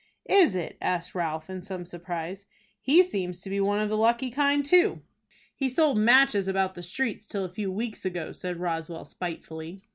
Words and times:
"Is 0.31 0.55
it?" 0.55 0.79
asked 0.81 1.13
Ralph, 1.13 1.47
in 1.47 1.61
some 1.61 1.85
surprise. 1.85 2.47
"He 2.81 3.03
seems 3.03 3.39
to 3.41 3.51
be 3.51 3.59
one 3.59 3.79
of 3.79 3.89
the 3.89 3.95
lucky 3.97 4.31
kind 4.31 4.65
too." 4.65 5.03
"He 5.55 5.69
sold 5.69 5.99
matches 5.99 6.47
about 6.47 6.73
the 6.73 6.81
streets 6.81 7.27
till 7.27 7.45
a 7.45 7.53
few 7.53 7.71
weeks 7.71 8.03
ago," 8.03 8.31
said 8.31 8.57
Roswell, 8.57 9.05
spitefully. 9.05 9.83